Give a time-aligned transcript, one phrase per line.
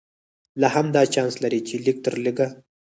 [0.61, 2.47] لا هم دا چانس لري چې لږ تر لږه.